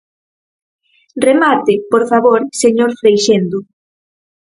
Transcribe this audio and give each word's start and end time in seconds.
Remate, 1.27 1.73
por 1.91 2.03
favor, 2.11 2.41
señor 2.63 2.89
Freixendo. 3.01 3.59